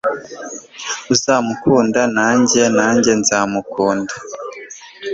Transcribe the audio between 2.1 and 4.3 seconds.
nanjye nanjye nzamukunda